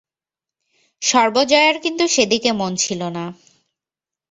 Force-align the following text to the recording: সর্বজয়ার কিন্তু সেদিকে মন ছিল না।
সর্বজয়ার 1.01 1.75
কিন্তু 1.79 2.03
সেদিকে 2.07 2.51
মন 2.51 2.71
ছিল 2.75 3.01
না। 3.09 3.25